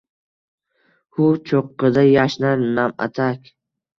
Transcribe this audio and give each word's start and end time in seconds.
Huv… 1.17 1.27
cho’qqida 1.51 2.05
yashnar 2.07 2.65
na’matak. 2.79 3.55